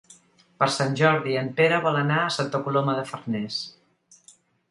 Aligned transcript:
Per 0.61 0.67
Sant 0.75 0.95
Jordi 1.01 1.35
en 1.41 1.51
Pere 1.59 1.77
vol 1.83 1.99
anar 2.01 2.17
a 2.23 2.33
Santa 2.37 2.61
Coloma 2.69 2.97
de 3.01 3.05
Farners. 3.13 3.59